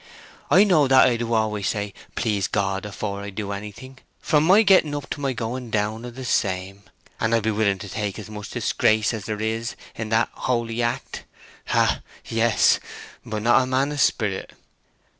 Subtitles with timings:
[0.49, 4.63] I know that I always do say 'Please God' afore I do anything, from my
[4.63, 6.85] getting up to my going down of the same,
[7.19, 10.81] and I be willing to take as much disgrace as there is in that holy
[10.81, 11.25] act.
[11.67, 12.79] Hah, yes!...
[13.23, 14.53] But not a man of spirit?